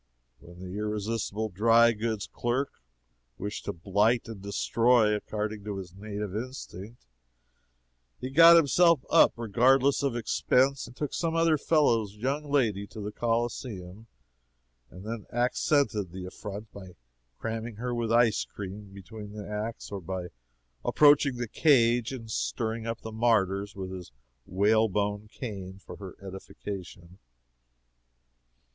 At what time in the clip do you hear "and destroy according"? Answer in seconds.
4.27-5.63